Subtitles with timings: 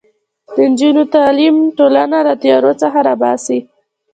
[0.55, 3.59] د نجونو تعلیم ټولنه له تیارو څخه راباسي.